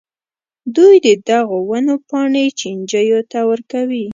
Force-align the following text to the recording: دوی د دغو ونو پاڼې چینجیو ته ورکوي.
دوی 0.75 0.95
د 1.05 1.07
دغو 1.29 1.57
ونو 1.69 1.95
پاڼې 2.09 2.45
چینجیو 2.59 3.19
ته 3.31 3.39
ورکوي. 3.49 4.07